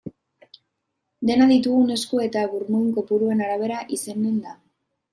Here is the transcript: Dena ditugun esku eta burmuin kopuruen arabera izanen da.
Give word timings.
Dena 1.31 1.47
ditugun 1.51 1.95
esku 1.97 2.23
eta 2.25 2.49
burmuin 2.57 2.91
kopuruen 2.99 3.49
arabera 3.49 3.87
izanen 4.01 4.45
da. 4.49 4.61